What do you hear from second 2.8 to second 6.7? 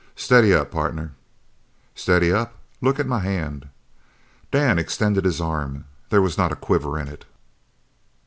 Look at my hand!" Dan extended his arm. There was not a